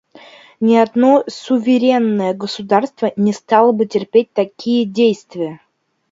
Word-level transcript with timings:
Ни 0.61 0.75
одно 0.77 1.23
суверенное 1.27 2.33
государство 2.33 3.13
не 3.17 3.33
стало 3.33 3.71
бы 3.71 3.85
терпеть 3.85 4.33
такие 4.33 4.83
действия. 4.83 5.61